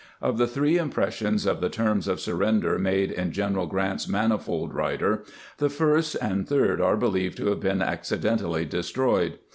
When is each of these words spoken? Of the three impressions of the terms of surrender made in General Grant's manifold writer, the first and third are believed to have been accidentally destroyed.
Of 0.19 0.39
the 0.39 0.47
three 0.47 0.77
impressions 0.79 1.45
of 1.45 1.61
the 1.61 1.69
terms 1.69 2.07
of 2.07 2.19
surrender 2.19 2.79
made 2.79 3.11
in 3.11 3.31
General 3.31 3.67
Grant's 3.67 4.07
manifold 4.07 4.73
writer, 4.73 5.23
the 5.59 5.69
first 5.69 6.15
and 6.19 6.47
third 6.49 6.81
are 6.81 6.97
believed 6.97 7.37
to 7.37 7.49
have 7.49 7.59
been 7.59 7.83
accidentally 7.83 8.65
destroyed. 8.65 9.37